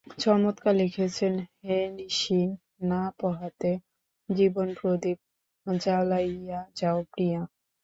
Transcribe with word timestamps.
চমৎকার 0.19 0.73
লিখেছে 0.77 1.25
হে– 1.59 1.91
নিশি 1.97 2.39
না 2.89 3.01
পোহাতে 3.19 3.71
জীবনপ্রদীপ 4.29 5.19
জ্বালাইয়া 5.65 6.59
যাও 6.75 6.99
প্রিয়া! 7.11 7.41